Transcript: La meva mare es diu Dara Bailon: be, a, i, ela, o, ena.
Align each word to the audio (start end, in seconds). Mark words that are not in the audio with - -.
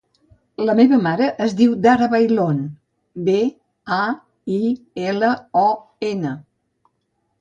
La 0.67 0.73
meva 0.77 0.97
mare 1.07 1.25
es 1.47 1.51
diu 1.59 1.75
Dara 1.83 2.07
Bailon: 2.15 2.63
be, 3.27 3.37
a, 4.01 4.03
i, 4.57 4.61
ela, 5.11 5.31
o, 5.67 5.67
ena. 6.13 6.33